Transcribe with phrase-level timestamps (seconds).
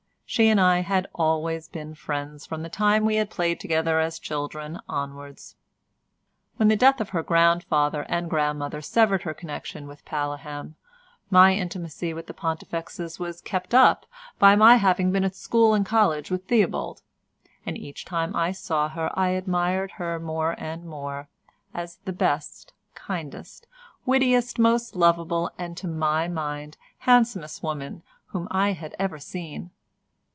[0.31, 4.17] She and I had always been friends from the time we had played together as
[4.17, 5.57] children onwards.
[6.55, 10.75] When the death of her grandfather and grandmother severed her connection with Paleham
[11.29, 14.05] my intimacy with the Pontifexes was kept up
[14.39, 17.01] by my having been at school and college with Theobald,
[17.65, 21.27] and each time I saw her I admired her more and more
[21.73, 23.67] as the best, kindest,
[24.05, 29.71] wittiest, most lovable, and, to my mind, handsomest woman whom I had ever seen.